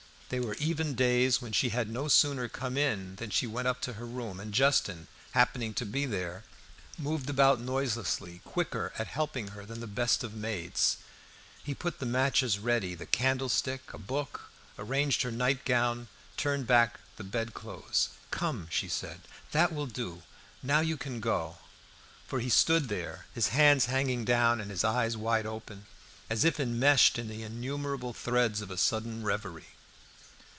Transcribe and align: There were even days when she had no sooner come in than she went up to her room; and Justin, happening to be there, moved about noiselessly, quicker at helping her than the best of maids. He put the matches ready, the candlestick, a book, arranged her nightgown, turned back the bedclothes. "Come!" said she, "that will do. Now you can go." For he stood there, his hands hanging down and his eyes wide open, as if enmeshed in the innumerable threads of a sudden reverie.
There 0.31 0.41
were 0.41 0.55
even 0.59 0.95
days 0.95 1.41
when 1.41 1.51
she 1.51 1.71
had 1.75 1.89
no 1.89 2.07
sooner 2.07 2.47
come 2.47 2.77
in 2.77 3.17
than 3.17 3.31
she 3.31 3.45
went 3.45 3.67
up 3.67 3.81
to 3.81 3.93
her 3.95 4.05
room; 4.05 4.39
and 4.39 4.53
Justin, 4.53 5.09
happening 5.31 5.73
to 5.73 5.85
be 5.85 6.05
there, 6.05 6.45
moved 6.97 7.29
about 7.29 7.59
noiselessly, 7.59 8.39
quicker 8.45 8.93
at 8.97 9.07
helping 9.07 9.49
her 9.49 9.65
than 9.65 9.81
the 9.81 9.87
best 9.87 10.23
of 10.23 10.33
maids. 10.33 10.95
He 11.61 11.73
put 11.75 11.99
the 11.99 12.05
matches 12.05 12.59
ready, 12.59 12.95
the 12.95 13.05
candlestick, 13.05 13.93
a 13.93 13.97
book, 13.97 14.49
arranged 14.79 15.23
her 15.23 15.31
nightgown, 15.31 16.07
turned 16.37 16.65
back 16.65 17.01
the 17.17 17.25
bedclothes. 17.25 18.11
"Come!" 18.31 18.69
said 18.71 18.91
she, 19.25 19.29
"that 19.51 19.73
will 19.73 19.85
do. 19.85 20.23
Now 20.63 20.79
you 20.79 20.95
can 20.95 21.19
go." 21.19 21.57
For 22.25 22.39
he 22.39 22.47
stood 22.47 22.87
there, 22.87 23.25
his 23.33 23.49
hands 23.49 23.87
hanging 23.87 24.23
down 24.23 24.61
and 24.61 24.71
his 24.71 24.85
eyes 24.85 25.17
wide 25.17 25.45
open, 25.45 25.87
as 26.29 26.45
if 26.45 26.57
enmeshed 26.57 27.19
in 27.19 27.27
the 27.27 27.43
innumerable 27.43 28.13
threads 28.13 28.61
of 28.61 28.71
a 28.71 28.77
sudden 28.77 29.23
reverie. 29.25 29.65